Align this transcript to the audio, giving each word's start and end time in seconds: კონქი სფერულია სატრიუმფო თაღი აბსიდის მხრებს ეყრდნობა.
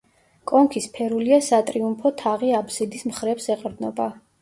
კონქი 0.51 0.81
სფერულია 0.85 1.39
სატრიუმფო 1.49 2.15
თაღი 2.25 2.53
აბსიდის 2.65 3.09
მხრებს 3.15 3.51
ეყრდნობა. 3.59 4.15